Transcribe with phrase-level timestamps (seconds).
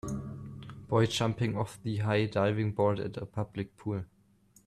[0.87, 4.03] Boy jumping off the high diving board at a public pool.